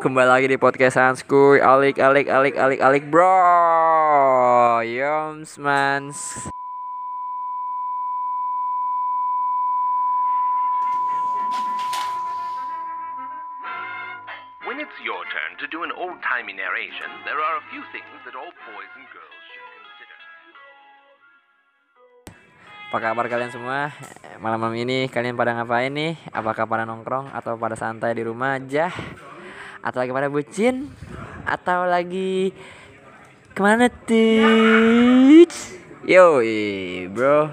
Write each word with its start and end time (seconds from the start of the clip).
kembali 0.00 0.28
lagi 0.32 0.48
di 0.48 0.56
podcast 0.56 0.96
Hanskuy 0.96 1.60
Alik, 1.60 2.00
alik, 2.00 2.24
alik, 2.24 2.56
alik, 2.56 2.80
alik 2.80 3.04
bro 3.12 4.80
Yoms 4.80 5.60
mans 5.60 6.48
When 14.64 14.80
it's 14.80 14.96
your 15.04 15.20
turn 15.28 15.60
to 15.60 15.68
do 15.68 15.84
an 15.84 15.92
old 15.92 16.16
timey 16.24 16.56
narration, 16.56 17.12
there 17.28 17.36
are 17.36 17.60
a 17.60 17.64
few 17.68 17.84
things 17.92 18.08
that 18.24 18.32
all 18.32 18.48
boys 18.72 18.92
and 18.96 19.04
girls 19.12 19.36
should 19.52 19.68
consider. 19.84 20.18
Apa 22.88 22.98
kabar 23.02 23.26
kalian 23.28 23.52
semua? 23.52 23.92
Malam-malam 24.40 24.80
ini 24.80 25.12
kalian 25.12 25.36
pada 25.36 25.52
ngapain 25.58 25.92
nih? 25.92 26.16
Apakah 26.32 26.64
pada 26.64 26.88
nongkrong 26.88 27.34
atau 27.34 27.60
pada 27.60 27.76
santai 27.76 28.16
di 28.16 28.24
rumah 28.24 28.56
aja? 28.56 28.94
Atau 29.80 30.04
lagi 30.04 30.12
pada 30.12 30.28
bucin? 30.28 30.92
Atau 31.48 31.88
lagi 31.88 32.52
ke 33.56 33.60
mana 33.64 33.88
tuh? 33.88 35.48
Yo, 36.04 36.44
bro. 37.12 37.48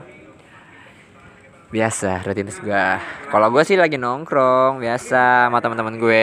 Biasa 1.67 2.23
rutinitas 2.23 2.63
gua 2.63 2.95
Kalau 3.27 3.51
gue 3.51 3.59
sih 3.67 3.75
lagi 3.75 3.99
nongkrong 3.99 4.79
Biasa 4.79 5.51
sama 5.51 5.59
teman-teman 5.59 5.99
gue. 5.99 6.19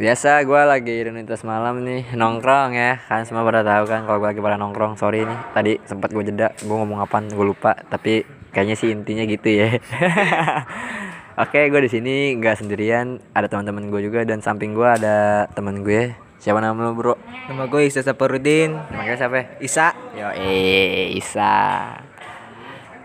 Biasa 0.00 0.40
gue 0.48 0.60
lagi 0.64 0.96
rutinitas 1.04 1.44
malam 1.44 1.84
nih 1.84 2.12
nongkrong 2.16 2.76
ya. 2.76 3.00
Kan 3.08 3.24
semua 3.24 3.44
pada 3.44 3.64
tahu 3.64 3.84
kan 3.88 4.04
kalau 4.04 4.20
gue 4.20 4.28
lagi 4.32 4.40
pada 4.44 4.56
nongkrong 4.60 5.00
sorry 5.00 5.24
nih. 5.24 5.38
Tadi 5.56 5.72
sempat 5.88 6.12
gue 6.12 6.24
jeda 6.24 6.52
gue 6.52 6.76
ngomong 6.76 7.00
apaan 7.00 7.32
gue 7.32 7.46
lupa. 7.48 7.76
Tapi 7.88 8.38
kayaknya 8.52 8.76
sih 8.76 8.88
intinya 8.92 9.24
gitu 9.28 9.48
ya 9.52 9.68
Oke 11.38 11.70
gue 11.70 11.86
di 11.86 11.86
sini 11.86 12.34
nggak 12.34 12.66
sendirian 12.66 13.22
ada 13.30 13.46
teman-teman 13.46 13.94
gue 13.94 14.10
juga 14.10 14.26
dan 14.26 14.42
samping 14.42 14.74
gue 14.74 14.82
ada 14.82 15.46
teman 15.54 15.86
gue. 15.86 16.10
Siapa 16.42 16.58
nama 16.58 16.74
lo 16.74 16.98
bro? 16.98 17.14
Nama 17.46 17.70
gue 17.70 17.86
Isa 17.86 18.02
Saparudin. 18.02 18.74
Namanya 18.74 19.14
siapa? 19.14 19.54
Isa. 19.62 19.94
Yo 20.18 20.34
eh 20.34 21.14
Isa. 21.14 21.94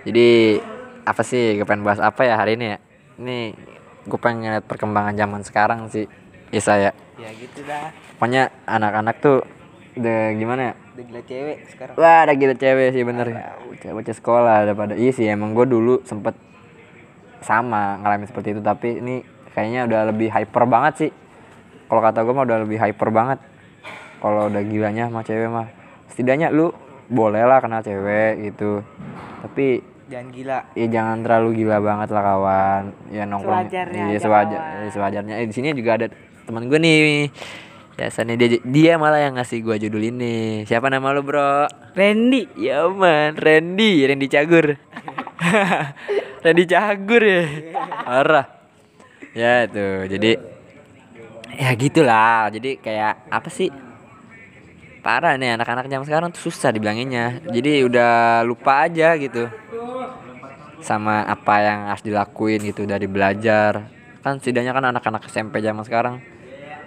Jadi 0.02 0.58
apa 1.05 1.21
sih 1.21 1.61
gue 1.61 1.66
pengen 1.69 1.85
bahas 1.85 2.02
apa 2.02 2.25
ya 2.25 2.33
hari 2.33 2.58
ini 2.58 2.73
ya? 2.73 2.77
Ini 3.21 3.38
gue 4.09 4.17
pengen 4.17 4.49
ngeliat 4.49 4.65
perkembangan 4.65 5.13
zaman 5.13 5.45
sekarang 5.45 5.93
sih 5.93 6.09
Isa 6.49 6.81
ya. 6.81 6.89
Ya 7.21 7.30
gitu 7.38 7.61
dah. 7.69 7.93
Pokoknya 8.17 8.49
anak-anak 8.65 9.15
tuh 9.21 9.45
udah 9.93 10.33
gimana 10.33 10.73
ya? 10.73 10.75
Udah 10.97 11.05
gila 11.05 11.21
cewek 11.30 11.58
sekarang. 11.69 11.95
Wah 12.02 12.25
ada 12.25 12.33
gila 12.33 12.58
cewek 12.58 12.97
sih 12.97 13.05
bener. 13.05 13.30
Bocah 13.93 14.15
sekolah 14.17 14.65
daripada 14.65 14.97
iya 14.97 15.13
sih 15.13 15.30
emang 15.30 15.53
gue 15.53 15.69
dulu 15.69 16.02
sempet 16.02 16.33
sama 17.45 17.99
ngalamin 18.02 18.27
seperti 18.27 18.58
itu 18.58 18.61
tapi 18.63 18.97
ini 19.03 19.22
kayaknya 19.53 19.86
udah 19.86 20.02
lebih 20.09 20.33
hyper 20.33 20.63
banget 20.66 20.94
sih. 20.97 21.11
Kalau 21.88 22.02
kata 22.02 22.25
gue 22.25 22.33
mah 22.33 22.45
udah 22.47 22.59
lebih 22.66 22.81
hyper 22.81 23.09
banget. 23.13 23.39
Kalau 24.17 24.49
udah 24.49 24.63
gilanya 24.66 25.11
sama 25.11 25.22
cewek 25.22 25.49
mah 25.52 25.67
setidaknya 26.09 26.49
lu 26.49 26.73
boleh 27.11 27.44
lah 27.45 27.59
kenal 27.61 27.83
cewek 27.86 28.49
gitu. 28.49 28.81
Tapi 29.45 29.94
Jangan 30.03 30.27
gila. 30.36 30.59
ya 30.77 30.88
jangan 30.91 31.17
terlalu 31.25 31.49
gila 31.64 31.77
banget 31.80 32.09
lah 32.11 32.23
kawan. 32.23 32.83
Ya 33.09 33.23
nongkrong 33.30 33.67
Sewajarnya 33.67 34.03
iya 34.09 34.17
aja, 34.17 34.19
sewajar 34.21 34.59
iya, 34.61 34.89
sewajarnya. 34.91 35.33
Eh, 35.41 35.47
di 35.49 35.53
sini 35.55 35.73
juga 35.73 35.91
ada 36.02 36.08
teman 36.47 36.66
gue 36.67 36.80
nih. 36.80 37.30
Biasanya 37.94 38.33
dia 38.38 38.58
dia 38.61 38.94
malah 38.97 39.21
yang 39.21 39.38
ngasih 39.38 39.61
gue 39.61 39.75
judul 39.86 40.02
ini. 40.09 40.66
Siapa 40.66 40.89
nama 40.89 41.14
lu 41.14 41.21
bro? 41.21 41.69
Randy. 41.94 42.49
Ya 42.58 42.89
man. 42.89 43.38
Randy. 43.38 44.05
Randy 44.09 44.27
Cagur 44.30 44.77
Randy 46.44 46.67
Cagur 46.67 47.23
ya? 47.23 47.44
Parah. 48.03 48.47
Ya 49.31 49.63
tuh 49.72 50.05
jadi 50.11 50.36
ya 51.55 51.72
gitulah. 51.80 52.52
Jadi 52.52 52.77
kayak 52.83 53.31
apa 53.31 53.47
sih? 53.47 53.72
Parah 54.99 55.36
nih 55.39 55.55
anak-anak 55.55 55.88
zaman 55.88 56.05
sekarang 56.08 56.30
tuh 56.36 56.52
susah 56.52 56.75
dibilanginnya. 56.75 57.39
Jadi 57.47 57.88
udah 57.88 58.44
lupa 58.44 58.83
aja 58.83 59.16
gitu 59.16 59.48
sama 60.83 61.23
apa 61.23 61.64
yang 61.64 61.80
harus 61.87 62.04
dilakuin 62.04 62.60
gitu 62.67 62.83
dari 62.83 63.08
belajar. 63.08 63.87
Kan 64.20 64.43
setidaknya 64.43 64.75
kan 64.75 64.83
anak-anak 64.92 65.23
SMP 65.31 65.64
zaman 65.64 65.87
sekarang 65.87 66.20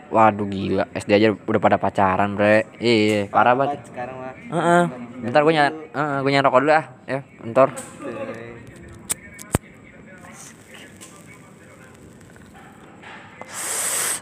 waduh 0.06 0.46
gila 0.46 0.86
SD 0.94 1.18
aja 1.18 1.28
udah 1.34 1.60
pada 1.60 1.76
pacaran 1.80 2.36
bre. 2.36 2.68
Iya 2.78 3.26
parah 3.32 3.56
banget. 3.56 3.80
Sekarang 3.88 4.16
mah. 4.20 4.32
Heeh. 4.36 4.84
Bentar 5.16 5.40
gue 5.42 5.52
nyari, 5.56 5.72
uh, 5.96 6.18
gue 6.22 6.30
nyari 6.30 6.44
rokok 6.44 6.60
dulu 6.62 6.72
ah. 6.76 6.86
Ya, 7.08 7.20
bentar. 7.40 7.68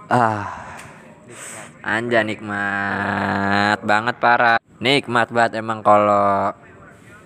Ah. 0.08 0.48
Anja 1.84 2.24
nikmat 2.24 3.78
banget 3.84 4.16
parah. 4.20 4.58
Nikmat 4.80 5.28
banget 5.28 5.60
emang 5.60 5.84
kalau 5.84 6.52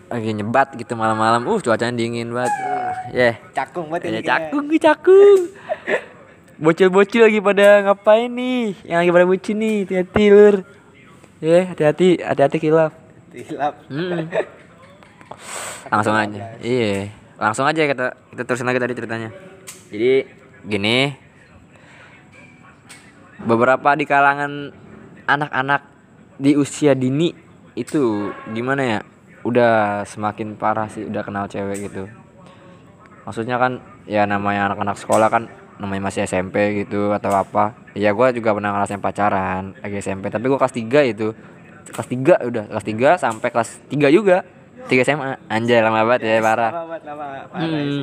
lagi 0.08 0.30
nyebat 0.34 0.74
gitu 0.74 0.98
malam-malam. 0.98 1.46
Uh, 1.46 1.60
cuacanya 1.62 1.94
dingin 1.94 2.34
banget. 2.34 2.52
Ah, 2.64 2.92
yeah. 3.14 3.34
Cakung 3.54 3.92
banget 3.92 4.18
Ya 4.18 4.22
cakung 4.24 4.66
cakung. 4.78 5.40
Bocil-bocil 6.58 7.30
lagi 7.30 7.38
pada 7.38 7.86
ngapain 7.86 8.26
nih? 8.26 8.74
Yang 8.82 8.98
lagi 8.98 9.10
pada 9.14 9.26
bucin 9.30 9.56
nih, 9.62 9.76
hati-hati 9.86 10.24
lur. 10.34 10.56
Ya, 11.38 11.70
hati-hati, 11.70 12.18
hati-hati 12.18 12.56
kilap. 12.58 12.92
Tilap 13.30 13.74
Mm. 13.86 14.26
langsung 15.92 16.14
aja 16.14 16.44
iya 16.60 17.12
langsung 17.38 17.64
aja 17.64 17.82
kita 17.86 18.06
kita 18.34 18.42
terusin 18.44 18.68
lagi 18.68 18.80
tadi 18.80 18.94
ceritanya 18.96 19.30
jadi 19.88 20.28
gini 20.66 21.16
beberapa 23.42 23.94
di 23.94 24.04
kalangan 24.08 24.72
anak-anak 25.28 25.82
di 26.38 26.54
usia 26.54 26.94
dini 26.94 27.30
itu 27.78 28.32
gimana 28.50 28.82
ya? 28.82 29.00
Udah 29.46 30.02
semakin 30.02 30.58
parah 30.58 30.90
sih 30.90 31.06
udah 31.06 31.22
kenal 31.22 31.46
cewek 31.46 31.90
gitu. 31.90 32.10
Maksudnya 33.22 33.60
kan 33.60 33.84
ya 34.08 34.24
namanya 34.24 34.72
anak-anak 34.72 34.96
sekolah 34.98 35.28
kan 35.30 35.46
namanya 35.78 36.10
masih 36.10 36.26
SMP 36.26 36.84
gitu 36.84 37.14
atau 37.14 37.30
apa. 37.30 37.78
Ya 37.94 38.10
gue 38.10 38.26
juga 38.34 38.56
pernah 38.56 38.74
ngerasain 38.74 39.02
pacaran 39.02 39.78
lagi 39.78 40.02
SMP 40.02 40.32
tapi 40.32 40.50
gue 40.50 40.58
kelas 40.58 40.74
3 40.74 41.12
itu 41.12 41.28
kelas 41.88 42.08
3 42.08 42.48
udah 42.50 42.64
kelas 42.74 42.84
3 42.84 43.22
sampai 43.22 43.48
kelas 43.54 43.70
3 43.86 44.10
juga. 44.10 44.42
3 44.88 45.04
SMA 45.04 45.36
anjay 45.52 45.84
lama 45.84 46.02
banget 46.02 46.26
ya 46.26 46.42
parah. 46.42 46.70
Lama 46.72 46.84
banget 46.96 47.02
lama 47.06 47.24
Parah 47.52 47.68
Hmm. 47.68 48.02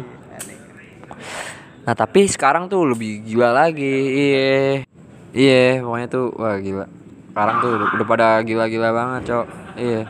Nah 1.85 1.93
tapi 1.93 2.25
sekarang 2.25 2.65
tuh 2.65 2.81
lebih 2.81 3.21
gila 3.21 3.53
lagi 3.53 3.93
Iya 4.09 4.94
Iya 5.35 5.83
pokoknya 5.83 6.07
tuh 6.07 6.25
Wah 6.39 6.55
gila. 6.63 6.87
Sekarang 7.35 7.55
tuh 7.59 7.71
udah, 7.75 7.87
udah 7.99 8.07
pada 8.07 8.27
gila-gila 8.47 8.89
banget 8.95 9.21
cok. 9.27 9.45
Iya. 9.75 10.01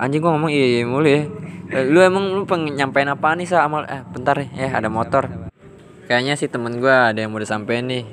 Anjing 0.00 0.20
gua 0.24 0.32
ngomong 0.34 0.48
iya, 0.48 0.66
iya 0.80 0.82
mulu 0.88 1.04
ya. 1.04 1.28
Eh, 1.68 1.84
Lu 1.92 2.00
emang 2.00 2.32
lu 2.32 2.48
pengen 2.48 2.72
nyampein 2.72 3.12
apa 3.12 3.36
nih 3.36 3.44
sa 3.44 3.68
amal 3.68 3.84
Eh 3.84 4.00
bentar 4.08 4.40
nih 4.40 4.48
ya 4.56 4.68
ada 4.80 4.88
motor. 4.88 5.28
Kayaknya 6.08 6.34
sih 6.40 6.48
temen 6.48 6.80
gua 6.80 7.12
ada 7.12 7.20
yang 7.20 7.36
mau 7.36 7.40
disampein 7.40 7.84
nih. 7.84 8.04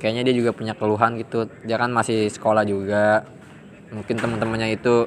Kayaknya 0.00 0.32
dia 0.32 0.34
juga 0.40 0.50
punya 0.56 0.72
keluhan 0.72 1.20
gitu. 1.20 1.44
Dia 1.68 1.76
kan 1.76 1.92
masih 1.92 2.32
sekolah 2.32 2.64
juga. 2.64 3.28
Mungkin 3.92 4.16
temen-temennya 4.16 4.72
itu 4.72 5.04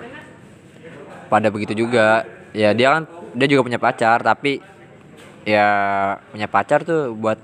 pada 1.33 1.49
begitu 1.49 1.73
juga. 1.73 2.29
Ya 2.53 2.77
dia 2.77 2.93
kan 2.93 3.09
dia 3.33 3.49
juga 3.49 3.65
punya 3.65 3.81
pacar 3.81 4.21
tapi 4.21 4.61
ya 5.41 5.65
punya 6.29 6.45
pacar 6.45 6.85
tuh 6.85 7.17
buat 7.17 7.41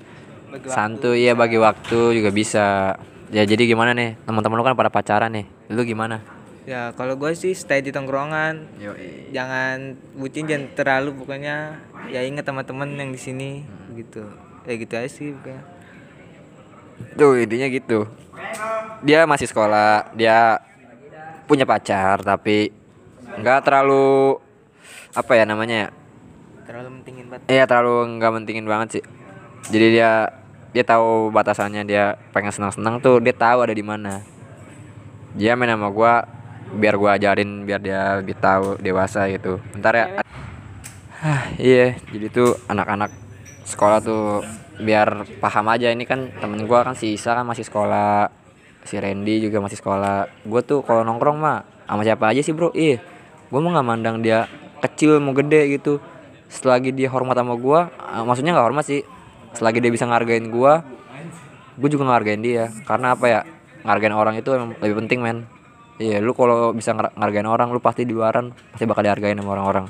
Bagi 0.50 0.66
santuy 0.70 1.30
ya 1.30 1.34
bagi 1.38 1.62
waktu 1.62 2.18
juga 2.18 2.30
bisa. 2.34 2.98
Ya 3.30 3.46
jadi 3.46 3.70
gimana 3.70 3.94
nih? 3.94 4.18
Teman-teman 4.26 4.58
lu 4.58 4.66
kan 4.66 4.74
pada 4.74 4.90
pacaran 4.90 5.30
nih. 5.30 5.46
Lu 5.70 5.86
gimana? 5.86 6.26
Ya 6.66 6.90
kalau 6.98 7.14
gue 7.14 7.30
sih 7.38 7.54
stay 7.54 7.86
di 7.86 7.94
tongkrongan. 7.94 8.66
Yo 8.82 8.98
Jangan 9.30 9.94
bucin 10.18 10.50
jangan 10.50 10.74
terlalu 10.74 11.14
pokoknya 11.14 11.78
Ya 12.10 12.26
ingat 12.26 12.50
teman-teman 12.50 12.90
yang 12.98 13.14
di 13.14 13.22
sini 13.22 13.62
gitu. 13.94 14.26
Ya 14.66 14.74
gitu 14.74 14.94
aja 14.98 15.10
sih 15.10 15.38
pokoknya. 15.38 15.62
Tuh 17.14 17.38
intinya 17.38 17.68
gitu. 17.70 18.10
Dia 19.06 19.30
masih 19.30 19.46
sekolah 19.46 20.10
dia 20.18 20.58
punya 21.46 21.70
pacar 21.70 22.26
tapi 22.26 22.74
nggak 23.38 23.62
terlalu 23.66 24.42
apa 25.14 25.32
ya 25.38 25.46
namanya 25.46 25.76
ya? 25.86 25.90
Terlalu 26.66 26.90
mentingin 27.02 27.26
banget. 27.30 27.46
Iya 27.46 27.64
terlalu 27.70 28.18
nggak 28.18 28.32
mentingin 28.34 28.66
banget 28.66 28.88
sih. 28.98 29.04
Jadi 29.70 30.02
dia 30.02 30.39
dia 30.70 30.84
tahu 30.86 31.34
batasannya 31.34 31.82
dia 31.86 32.18
pengen 32.30 32.54
senang-senang 32.54 33.02
tuh 33.02 33.18
dia 33.18 33.34
tahu 33.34 33.66
ada 33.66 33.74
di 33.74 33.82
mana. 33.82 34.22
Dia 35.34 35.58
main 35.58 35.74
sama 35.74 35.90
gua 35.90 36.26
biar 36.70 36.96
gua 36.98 37.18
ajarin 37.18 37.66
biar 37.66 37.82
dia 37.82 38.22
lebih 38.22 38.38
tahu 38.38 38.78
dewasa 38.78 39.26
gitu. 39.34 39.58
Bentar 39.74 39.94
ya. 39.98 40.06
Hah, 41.20 41.52
iya, 41.60 42.00
jadi 42.14 42.32
tuh 42.32 42.56
anak-anak 42.72 43.12
sekolah 43.68 44.00
tuh 44.00 44.46
biar 44.80 45.28
paham 45.44 45.68
aja 45.68 45.92
ini 45.92 46.08
kan 46.08 46.32
temen 46.40 46.64
gua 46.70 46.86
kan 46.88 46.96
si 46.96 47.18
Isa 47.18 47.34
kan 47.34 47.46
masih 47.46 47.66
sekolah. 47.66 48.30
Si 48.86 48.96
Randy 48.96 49.44
juga 49.44 49.60
masih 49.60 49.78
sekolah. 49.78 50.32
Gue 50.48 50.64
tuh 50.64 50.82
kalau 50.88 51.04
nongkrong 51.04 51.38
mah 51.38 51.68
sama 51.84 52.02
siapa 52.08 52.32
aja 52.32 52.40
sih, 52.40 52.56
Bro? 52.56 52.72
Iya. 52.72 53.04
Gua 53.52 53.60
mau 53.60 53.76
nggak 53.76 53.86
mandang 53.86 54.18
dia 54.24 54.48
kecil 54.80 55.20
mau 55.20 55.36
gede 55.36 55.76
gitu 55.76 56.00
selagi 56.50 56.96
dia 56.96 57.12
hormat 57.12 57.38
sama 57.38 57.54
gua 57.60 57.94
eh, 57.94 58.24
maksudnya 58.26 58.56
nggak 58.58 58.68
hormat 58.72 58.86
sih 58.88 59.04
selagi 59.58 59.82
dia 59.82 59.92
bisa 59.94 60.06
ngargain 60.06 60.50
gua 60.54 60.86
gue 61.80 61.90
juga 61.90 62.04
ngehargain 62.12 62.44
dia. 62.44 62.68
Karena 62.84 63.16
apa 63.16 63.26
ya? 63.32 63.42
Ngehargain 63.88 64.16
orang 64.16 64.36
itu 64.36 64.50
emang 64.52 64.76
lebih 64.84 64.96
penting 65.06 65.20
men. 65.24 65.48
Iya 66.00 66.24
lu 66.24 66.32
kalau 66.36 66.72
bisa 66.76 66.96
ngar- 66.96 67.16
ngehargain 67.16 67.48
orang 67.48 67.72
lu 67.72 67.80
pasti 67.80 68.04
di 68.04 68.16
luaran 68.16 68.52
pasti 68.72 68.84
bakal 68.84 69.04
dihargain 69.04 69.40
sama 69.40 69.56
orang-orang. 69.56 69.88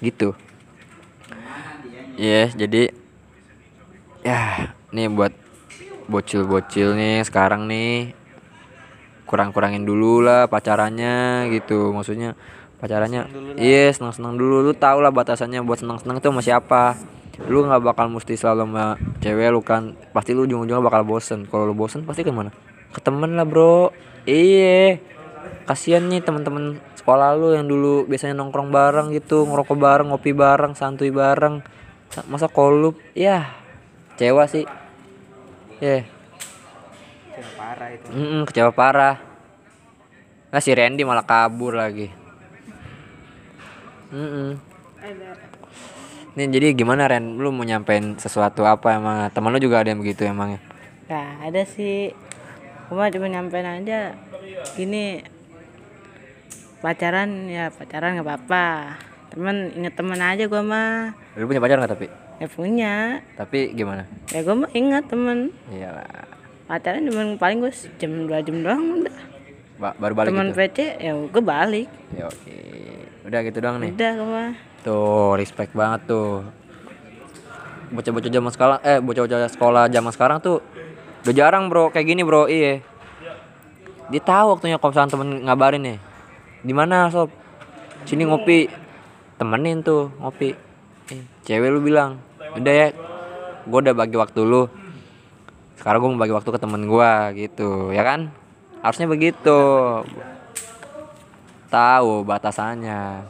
Gitu. 0.00 0.36
Iya 2.14 2.52
jadi 2.52 2.92
ya 4.24 4.72
nih 4.92 5.08
buat 5.12 5.32
bocil-bocil 6.08 6.96
nih 6.96 7.24
sekarang 7.24 7.64
nih 7.68 8.12
kurang-kurangin 9.24 9.84
dulu 9.88 10.20
lah 10.20 10.48
pacarannya 10.48 11.48
gitu. 11.52 11.92
Maksudnya 11.92 12.36
pacarannya 12.80 13.28
iya 13.56 13.92
senang-senang 13.92 14.36
dulu. 14.36 14.60
Lu 14.60 14.72
tau 14.76 15.00
lah 15.00 15.12
batasannya 15.12 15.64
buat 15.64 15.80
senang-senang 15.80 16.20
itu 16.20 16.28
sama 16.28 16.44
siapa 16.44 16.82
lu 17.46 17.66
nggak 17.66 17.82
bakal 17.82 18.06
mesti 18.10 18.38
selalu 18.38 18.68
sama 18.68 18.84
cewek 19.20 19.48
lu 19.50 19.60
kan. 19.60 19.98
Pasti 20.14 20.32
lu 20.32 20.46
ujung-ujungnya 20.46 20.82
bakal 20.82 21.02
bosen. 21.02 21.46
Kalau 21.48 21.68
lu 21.68 21.74
bosen 21.74 22.06
pasti 22.06 22.22
ke 22.22 22.30
mana? 22.30 22.54
Ke 22.94 23.00
temen 23.02 23.34
lah 23.34 23.46
bro. 23.46 23.90
Iya. 24.24 24.98
Kasian 25.64 26.12
nih 26.12 26.20
teman-teman 26.20 26.80
sekolah 27.00 27.36
lu 27.36 27.56
yang 27.56 27.68
dulu 27.68 28.04
biasanya 28.08 28.36
nongkrong 28.36 28.68
bareng 28.68 29.12
gitu 29.12 29.44
ngerokok 29.48 29.76
bareng 29.76 30.08
ngopi 30.12 30.32
bareng 30.36 30.72
santuy 30.76 31.08
bareng. 31.08 31.64
Sa- 32.12 32.26
masa 32.28 32.46
kolup 32.46 33.00
ya 33.16 33.50
kecewa 34.14 34.44
sih. 34.46 34.64
Ya 35.82 36.06
Cewek 37.34 37.52
parah 37.58 37.88
itu. 37.90 38.08
Mm-mm, 38.14 38.42
kecewa 38.46 38.70
parah. 38.70 39.16
Nah 40.54 40.60
si 40.62 40.70
Randy 40.70 41.02
malah 41.02 41.26
kabur 41.26 41.74
lagi. 41.74 42.06
Mm-mm. 44.14 44.73
Nih 46.34 46.50
jadi 46.50 46.74
gimana 46.74 47.06
Ren? 47.06 47.38
Lu 47.38 47.54
mau 47.54 47.62
nyampein 47.62 48.18
sesuatu 48.18 48.66
apa 48.66 48.98
emang? 48.98 49.30
Temen 49.30 49.54
lu 49.54 49.62
juga 49.62 49.78
ada 49.78 49.94
yang 49.94 50.02
begitu 50.02 50.26
emangnya? 50.26 50.58
Nah, 51.06 51.38
ada 51.46 51.62
sih. 51.62 52.10
Gua 52.90 53.06
cuma 53.06 53.30
nyampein 53.30 53.62
aja. 53.62 54.18
Gini 54.74 55.22
pacaran 56.82 57.46
ya 57.46 57.70
pacaran 57.70 58.18
nggak 58.18 58.26
apa-apa. 58.26 58.66
Temen 59.30 59.78
inget 59.78 59.94
temen 59.94 60.18
aja 60.18 60.44
gua 60.50 60.62
mah. 60.66 61.14
Lu 61.38 61.46
punya 61.46 61.62
pacar 61.62 61.78
nggak 61.78 61.92
tapi? 61.94 62.06
Ya 62.42 62.46
punya. 62.50 62.94
Tapi 63.38 63.70
gimana? 63.72 64.02
Ya 64.34 64.42
gua 64.42 64.66
mah 64.66 64.70
ingat 64.74 65.06
temen. 65.06 65.54
Iyalah. 65.70 66.26
Pacaran 66.66 67.06
cuma 67.06 67.22
paling 67.38 67.60
gue 67.60 67.70
jam 68.00 68.26
dua 68.26 68.40
jam 68.42 68.58
doang 68.58 69.04
udah. 69.04 69.16
Ba- 69.76 69.96
baru 70.00 70.14
balik 70.16 70.28
Temen 70.32 70.48
gitu. 70.50 70.58
PC 70.58 70.78
ya 70.98 71.12
gue 71.14 71.42
balik. 71.44 71.88
Yo, 72.16 72.26
Udah 73.22 73.38
gitu 73.44 73.58
doang 73.62 73.78
nih. 73.78 73.94
Udah 73.94 74.10
gua 74.18 74.26
mah. 74.26 74.52
Tuh, 74.84 75.32
respect 75.40 75.72
banget 75.72 76.04
tuh. 76.04 76.44
Bocah-bocah 77.88 78.28
zaman 78.28 78.50
sekarang 78.52 78.78
eh 78.84 79.00
bocah-bocah 79.00 79.48
sekolah 79.48 79.88
zaman 79.88 80.12
sekarang 80.12 80.38
tuh 80.44 80.60
udah 81.24 81.32
jarang, 81.32 81.72
Bro, 81.72 81.88
kayak 81.88 82.04
gini, 82.04 82.20
Bro. 82.20 82.52
Iya. 82.52 82.84
Dia 84.12 84.20
tahu 84.20 84.52
waktunya 84.52 84.76
kalau 84.76 84.92
misalnya 84.92 85.12
temen 85.16 85.28
ngabarin 85.48 85.80
nih. 85.80 85.98
Di 86.60 86.72
mana, 86.76 87.08
Sob? 87.08 87.32
Sini 88.04 88.28
ngopi. 88.28 88.68
Temenin 89.40 89.80
tuh 89.80 90.12
ngopi. 90.20 90.52
Eh, 91.08 91.24
cewek 91.48 91.72
lu 91.72 91.80
bilang, 91.80 92.20
"Udah 92.52 92.72
ya, 92.72 92.88
gua 93.64 93.80
udah 93.80 93.96
bagi 93.96 94.16
waktu 94.20 94.40
lu. 94.44 94.68
Sekarang 95.80 96.04
gua 96.04 96.10
mau 96.12 96.20
bagi 96.20 96.36
waktu 96.36 96.48
ke 96.52 96.60
temen 96.60 96.84
gua 96.84 97.32
gitu, 97.32 97.88
ya 97.90 98.04
kan? 98.04 98.28
Harusnya 98.84 99.08
begitu. 99.08 99.60
Tahu 101.72 102.22
batasannya 102.22 103.24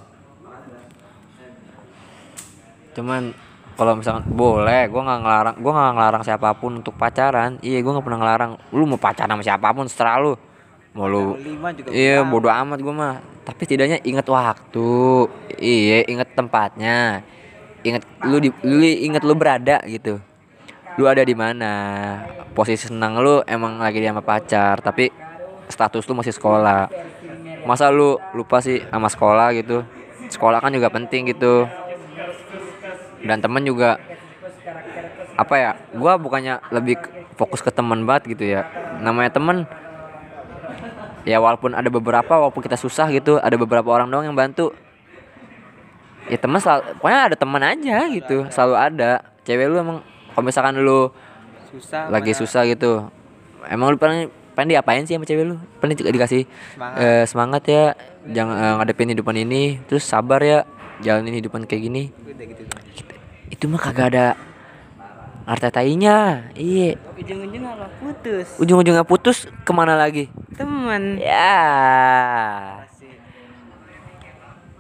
cuman 2.95 3.35
kalau 3.75 3.99
misalkan 3.99 4.23
boleh 4.31 4.87
gue 4.87 5.03
nggak 5.03 5.21
ngelarang 5.27 5.57
gue 5.59 5.73
nggak 5.75 5.95
ngelarang 5.99 6.23
siapa 6.23 6.49
pun 6.55 6.79
untuk 6.79 6.95
pacaran. 6.95 7.59
Iya 7.59 7.83
gue 7.83 7.91
nggak 7.91 8.07
pernah 8.07 8.21
ngelarang. 8.23 8.53
Lu 8.71 8.87
mau 8.87 8.99
pacaran 8.99 9.35
sama 9.35 9.43
siapa 9.43 9.67
pun 9.75 9.91
seterah 9.91 10.23
lu. 10.23 10.35
Mau 10.95 11.11
lu 11.11 11.35
iya 11.91 12.23
bodo 12.23 12.47
amat 12.47 12.79
gue 12.79 12.95
mah. 12.95 13.19
Tapi 13.43 13.61
setidaknya 13.67 13.99
inget 14.07 14.27
waktu. 14.31 15.27
Iya 15.59 16.07
inget 16.07 16.29
tempatnya. 16.39 17.27
Inget 17.83 18.07
lu 18.23 18.39
di 18.39 18.55
lu 18.63 18.79
inget 18.87 19.27
lu 19.27 19.35
berada 19.35 19.83
gitu. 19.91 20.23
Lu 20.95 21.11
ada 21.11 21.27
di 21.27 21.35
mana? 21.35 21.75
Posisi 22.55 22.87
senang 22.87 23.19
lu 23.19 23.43
emang 23.43 23.83
lagi 23.83 23.99
di 23.99 24.07
sama 24.07 24.23
pacar 24.23 24.79
tapi 24.79 25.11
status 25.67 26.07
lu 26.07 26.15
masih 26.15 26.31
sekolah. 26.31 26.87
Masa 27.67 27.91
lu 27.91 28.23
lupa 28.39 28.63
sih 28.63 28.87
sama 28.87 29.11
sekolah 29.11 29.51
gitu? 29.59 29.83
Sekolah 30.31 30.63
kan 30.63 30.71
juga 30.71 30.95
penting 30.95 31.35
gitu 31.35 31.67
dan 33.25 33.41
temen 33.41 33.65
juga 33.65 33.97
apa 35.35 35.55
ya 35.59 35.71
gua 35.97 36.15
bukannya 36.15 36.63
lebih 36.71 37.01
fokus 37.35 37.59
ke 37.59 37.75
teman 37.75 38.07
banget 38.07 38.37
gitu 38.39 38.45
ya. 38.47 38.63
Namanya 39.03 39.35
temen 39.35 39.67
ya 41.25 41.41
walaupun 41.41 41.73
ada 41.73 41.89
beberapa 41.89 42.37
walaupun 42.37 42.61
kita 42.63 42.77
susah 42.77 43.09
gitu 43.11 43.41
ada 43.41 43.57
beberapa 43.57 43.89
orang 43.91 44.13
doang 44.13 44.29
yang 44.31 44.37
bantu. 44.37 44.71
Ya 46.31 46.41
teman 46.41 46.57
selalu 46.57 46.97
pokoknya 47.01 47.21
ada 47.33 47.37
teman 47.37 47.63
aja 47.65 47.97
gitu 48.09 48.49
selalu 48.49 48.75
ada. 48.79 49.13
Cewek 49.45 49.69
lu 49.69 49.77
emang 49.77 49.99
kalau 50.33 50.45
misalkan 50.47 50.81
lu 50.81 51.13
susah 51.69 52.09
lagi 52.09 52.33
mana- 52.33 52.41
susah 52.41 52.63
gitu 52.65 53.11
emang 53.69 53.93
lu 53.93 53.99
pengen 53.99 54.31
pengen 54.55 54.79
diapain 54.79 55.03
sih 55.05 55.19
sama 55.19 55.27
cewek 55.27 55.45
lu? 55.45 55.57
Pengen 55.83 55.99
di- 55.99 56.15
dikasih 56.15 56.43
Semangat. 56.47 56.97
eh, 57.03 57.25
semangat 57.27 57.63
ya 57.67 57.85
jangan 58.31 58.57
eh, 58.57 58.75
ngadepin 58.81 59.11
hidupan 59.13 59.37
ini 59.37 59.83
terus 59.85 60.07
sabar 60.07 60.41
ya 60.41 60.63
jalanin 61.03 61.35
hidupan 61.43 61.67
kayak 61.67 61.83
gini. 61.91 62.03
Gitu. 62.95 63.14
Itu 63.65 63.73
mah 63.73 63.81
kagak 63.81 64.13
ada 64.13 64.27
arti 65.49 65.73
tainya. 65.73 66.53
Iya. 66.53 67.01
Ujung-ujung 67.17 67.65
apa 67.65 67.89
putus. 67.97 68.61
ujung-ujungnya 68.61 69.09
putus 69.09 69.49
ke 69.65 69.73
mana 69.73 69.97
lagi? 69.97 70.29
Temen. 70.53 71.17
ya. 71.17 71.65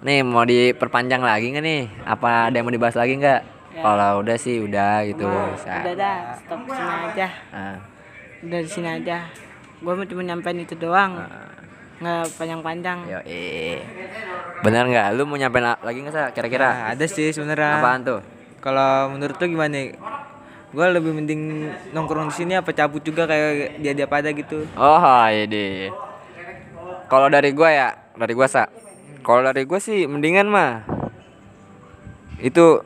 Nih 0.04 0.20
mau 0.20 0.44
diperpanjang 0.44 1.24
lagi 1.24 1.48
nggak 1.48 1.64
nih? 1.64 1.82
Apa 2.04 2.52
ada 2.52 2.60
yang 2.60 2.68
mau 2.68 2.76
dibahas 2.76 2.92
lagi 2.92 3.16
nggak? 3.16 3.40
Kalau 3.72 4.20
udah 4.20 4.36
sih 4.36 4.60
udah 4.60 5.00
gitu 5.08 5.24
bisa. 5.56 5.80
Udah 5.80 5.94
dah, 5.96 6.16
stop 6.36 6.60
sini 6.68 6.92
aja. 7.08 7.28
Ah, 7.56 7.76
Udah 8.44 8.60
di 8.60 8.68
sini 8.68 8.88
aja. 9.00 9.32
Gua 9.80 9.96
mau 9.96 10.04
cuma 10.04 10.20
nyampein 10.20 10.60
itu 10.60 10.76
doang. 10.76 11.24
Nggak 12.04 12.36
panjang-panjang. 12.36 12.98
yo 13.08 13.20
bener 14.60 14.84
nggak? 14.92 15.08
Lu 15.16 15.24
mau 15.24 15.40
nyampein 15.40 15.72
la- 15.72 15.80
lagi 15.80 16.04
nggak 16.04 16.12
sa? 16.12 16.24
Kira-kira? 16.36 16.68
Nah, 16.68 16.92
ada 16.92 17.04
sih 17.08 17.32
sebenarnya. 17.32 17.80
Apaan 17.80 18.04
tuh 18.04 18.33
kalau 18.64 19.12
menurut 19.12 19.36
lu 19.36 19.46
gimana 19.52 19.92
gue 20.74 20.86
lebih 20.90 21.12
mending 21.12 21.70
nongkrong 21.92 22.32
di 22.32 22.34
sini 22.34 22.52
apa 22.56 22.72
cabut 22.72 23.04
juga 23.04 23.28
kayak 23.28 23.78
dia 23.78 23.92
dia 23.92 24.08
pada 24.08 24.32
gitu 24.32 24.64
Oh 24.74 24.98
ini. 25.30 25.92
Kalau 27.04 27.28
dari 27.28 27.52
gua 27.52 27.70
ya, 27.70 27.88
dari 28.16 28.32
gua 28.32 28.48
sa. 28.48 28.66
Kalau 29.22 29.44
dari 29.44 29.62
gua 29.68 29.78
sih 29.78 30.08
mendingan 30.08 30.48
mah. 30.48 30.82
Itu 32.40 32.82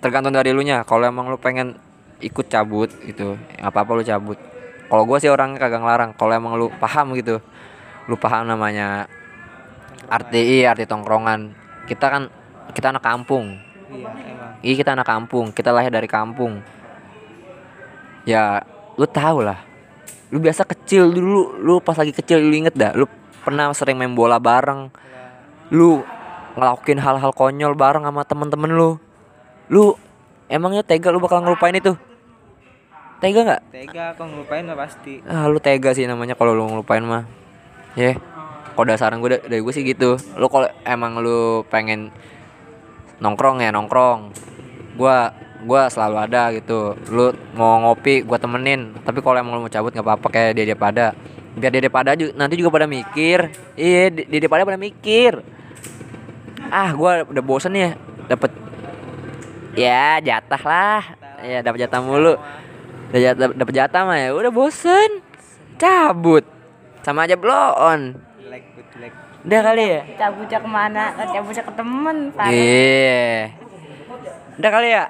tergantung 0.00 0.34
dari 0.34 0.50
lu 0.50 0.64
nya. 0.64 0.82
Kalau 0.82 1.04
emang 1.06 1.28
lu 1.28 1.38
pengen 1.38 1.76
ikut 2.18 2.48
cabut 2.48 2.88
gitu, 3.04 3.36
apa 3.60 3.84
apa 3.84 3.90
lu 3.92 4.02
cabut. 4.02 4.40
Kalau 4.88 5.04
gua 5.04 5.20
sih 5.20 5.28
orangnya 5.30 5.62
kagak 5.62 5.84
ngelarang. 5.84 6.10
Kalau 6.16 6.32
emang 6.32 6.56
lu 6.56 6.72
paham 6.80 7.12
gitu, 7.14 7.38
lu 8.08 8.16
paham 8.16 8.48
namanya 8.48 9.06
arti 10.08 10.58
iya, 10.58 10.72
arti 10.72 10.88
tongkrongan. 10.88 11.52
Kita 11.86 12.08
kan 12.08 12.22
kita 12.72 12.90
anak 12.96 13.04
kampung. 13.04 13.60
iya 13.92 14.35
Iya 14.64 14.74
kita 14.80 14.96
anak 14.96 15.08
kampung, 15.08 15.52
kita 15.52 15.72
lahir 15.72 15.92
dari 15.92 16.08
kampung. 16.08 16.64
Ya, 18.26 18.64
lu 18.96 19.06
tahu 19.06 19.44
lah. 19.44 19.60
Lu 20.32 20.42
biasa 20.42 20.66
kecil 20.66 21.12
dulu, 21.12 21.54
lu 21.60 21.78
pas 21.78 21.94
lagi 21.94 22.10
kecil 22.10 22.42
lu 22.42 22.54
inget 22.56 22.74
dah, 22.74 22.90
lu 22.96 23.06
pernah 23.46 23.70
sering 23.76 23.94
main 23.94 24.10
bola 24.10 24.42
bareng. 24.42 24.90
Lu 25.70 26.02
ngelakuin 26.56 26.98
hal-hal 26.98 27.30
konyol 27.36 27.76
bareng 27.76 28.02
sama 28.02 28.26
temen-temen 28.26 28.70
lu. 28.72 28.90
Lu 29.70 29.94
emangnya 30.50 30.82
tega 30.82 31.12
lu 31.12 31.22
bakal 31.22 31.44
ngelupain 31.44 31.76
itu? 31.76 31.94
Tega 33.16 33.40
nggak? 33.48 33.62
tega 33.72 34.04
kok 34.12 34.28
ngelupain 34.28 34.60
mah 34.68 34.76
pasti 34.76 35.24
Ah, 35.24 35.48
lu 35.48 35.56
tega 35.56 35.96
sih 35.96 36.04
namanya 36.04 36.36
kalau 36.36 36.52
lu 36.52 36.68
ngelupain 36.68 37.04
mah. 37.04 37.24
Ya. 37.96 38.18
Kalau 38.76 38.92
saran 39.00 39.24
gue 39.24 39.40
dari 39.40 39.64
gue 39.64 39.72
sih 39.72 39.84
gitu. 39.86 40.20
Lu 40.36 40.52
kalau 40.52 40.68
emang 40.84 41.16
lu 41.16 41.64
pengen 41.72 42.12
nongkrong 43.22 43.62
ya 43.64 43.70
nongkrong. 43.72 44.32
Gua 44.96 45.32
gua 45.64 45.88
selalu 45.92 46.16
ada 46.28 46.42
gitu. 46.54 46.94
Lu 47.12 47.32
mau 47.56 47.80
ngopi 47.82 48.22
gua 48.22 48.40
temenin. 48.40 48.96
Tapi 49.04 49.20
kalau 49.20 49.36
emang 49.40 49.56
lu 49.56 49.62
mau 49.66 49.72
cabut 49.72 49.92
nggak 49.92 50.06
apa-apa 50.06 50.26
kayak 50.32 50.50
dia 50.56 50.64
dia 50.72 50.78
pada. 50.78 51.16
Biar 51.56 51.72
dia 51.72 51.88
pada 51.88 52.12
ju- 52.12 52.36
nanti 52.36 52.60
juga 52.60 52.68
pada 52.68 52.84
mikir. 52.84 53.48
Iya, 53.76 54.12
dia 54.12 54.48
pada 54.48 54.68
pada 54.68 54.76
mikir. 54.76 55.40
Ah, 56.68 56.92
gua 56.92 57.24
udah 57.24 57.44
bosen 57.44 57.72
ya 57.72 57.96
dapat 58.26 58.50
ya 59.76 60.20
jatah 60.20 60.62
lah. 60.64 61.02
Ya 61.40 61.60
dapat 61.64 61.86
jatah 61.86 62.00
mulu. 62.00 62.36
Udah 63.06 63.70
jatah, 63.70 64.02
mah 64.02 64.18
ya 64.18 64.34
udah 64.34 64.50
bosen. 64.50 65.22
Cabut. 65.78 66.42
Sama 67.06 67.28
aja 67.28 67.38
blow 67.38 67.70
on. 67.78 68.18
Like 68.50 68.66
Udah 69.46 69.60
kali 69.62 69.84
ya? 69.86 70.00
Cabutnya 70.18 70.58
ke 70.58 70.68
mana? 70.70 71.02
Cabutnya 71.30 71.62
ke 71.62 71.72
temen. 71.78 72.16
Iya. 72.34 73.54
Udah 74.58 74.70
kali 74.72 74.88
ya? 74.90 75.04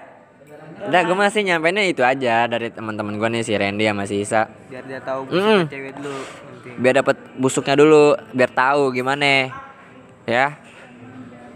Udah 0.77 1.01
gue 1.09 1.17
masih 1.17 1.41
nyampeinnya 1.41 1.89
itu 1.89 2.05
aja 2.05 2.45
dari 2.45 2.69
teman-teman 2.69 3.17
gue 3.17 3.29
nih 3.33 3.43
si 3.43 3.57
Randy 3.57 3.89
sama 3.89 4.05
si 4.05 4.21
Isa. 4.21 4.45
biar 4.69 4.85
dia 4.85 5.01
tahu 5.01 5.25
Mm. 5.25 5.33
busuknya 5.33 5.73
cewek 5.73 5.93
dulu 5.97 6.21
penting 6.21 6.75
Biar 6.77 6.95
dapat 7.01 7.17
busuknya 7.41 7.75
dulu, 7.81 8.05
biar 8.37 8.51
tahu 8.53 8.83
gimana. 8.93 9.49
Ya. 10.29 10.61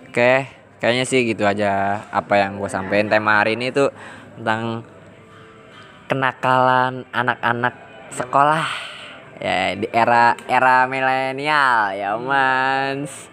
Oke, 0.09 0.49
kayaknya 0.81 1.05
sih 1.05 1.23
gitu 1.29 1.45
aja 1.45 2.01
apa 2.09 2.35
yang 2.41 2.57
gue 2.57 2.71
sampein 2.73 3.13
tema 3.13 3.45
hari 3.45 3.61
ini 3.61 3.69
tuh 3.71 3.93
tentang 4.41 4.83
kenakalan 6.09 7.05
anak-anak 7.13 7.75
sekolah 8.11 8.67
ya 9.41 9.73
di 9.75 9.89
era 9.89 10.37
era 10.45 10.85
milenial 10.85 11.97
ya 11.97 12.15
mans. 12.21 13.33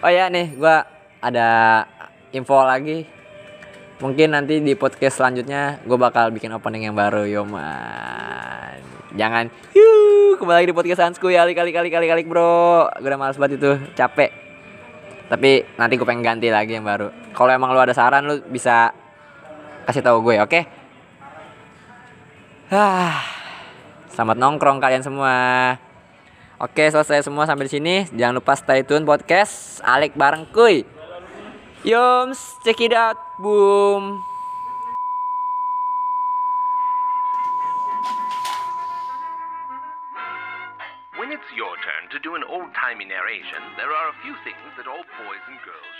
Oh 0.00 0.08
ya 0.08 0.30
nih 0.30 0.54
gua 0.54 0.86
ada 1.18 1.82
info 2.30 2.62
lagi. 2.62 3.04
Mungkin 4.02 4.34
nanti 4.34 4.58
di 4.58 4.74
podcast 4.74 5.22
selanjutnya 5.22 5.78
gue 5.86 5.94
bakal 5.94 6.34
bikin 6.34 6.50
opening 6.50 6.90
yang 6.90 6.98
baru 6.98 7.24
yo 7.24 7.46
man. 7.46 8.82
Jangan 9.14 9.46
yuk 9.70 10.42
kembali 10.42 10.56
lagi 10.60 10.68
di 10.70 10.76
podcast 10.76 11.00
Hansku 11.00 11.30
ya 11.30 11.46
kali 11.46 11.54
kali 11.54 11.70
kali 11.70 11.88
kali 11.88 12.06
kali 12.10 12.22
bro. 12.26 12.90
Gue 12.98 13.06
udah 13.06 13.18
males 13.18 13.38
banget 13.38 13.62
itu 13.62 13.70
capek. 13.94 14.34
Tapi 15.30 15.78
nanti 15.78 15.94
gue 15.94 16.06
pengen 16.06 16.26
ganti 16.26 16.50
lagi 16.50 16.74
yang 16.74 16.84
baru. 16.84 17.08
Kalau 17.32 17.50
emang 17.54 17.72
lu 17.72 17.80
ada 17.80 17.94
saran 17.94 18.26
lu 18.26 18.42
bisa 18.50 18.92
kasih 19.86 20.02
tahu 20.02 20.20
gue 20.26 20.42
oke? 20.42 20.60
Ah, 22.74 23.33
selamat 24.14 24.38
nongkrong 24.38 24.78
kalian 24.78 25.02
semua. 25.02 25.34
Oke, 26.62 26.86
selesai 26.86 27.26
semua 27.26 27.50
sampai 27.50 27.66
di 27.66 27.72
sini. 27.74 27.96
Jangan 28.14 28.38
lupa 28.38 28.54
stay 28.54 28.86
tune 28.86 29.02
podcast 29.02 29.82
Alik 29.82 30.14
bareng 30.14 30.46
kuy. 30.54 30.86
Yoms, 31.82 32.62
check 32.62 32.80
it 32.80 32.94
out, 32.94 33.18
boom. 33.42 34.22
When 41.18 41.28
it's 41.34 41.50
your 41.52 41.74
turn 41.82 42.08
to 42.14 42.18
do 42.22 42.38
an 42.38 42.46
old 42.46 42.70
timey 42.72 43.04
narration, 43.04 43.60
there 43.76 43.90
are 43.90 44.08
a 44.14 44.16
few 44.22 44.38
things 44.46 44.70
that 44.78 44.86
all 44.86 45.04
boys 45.20 45.44
and 45.50 45.58
girls 45.66 45.98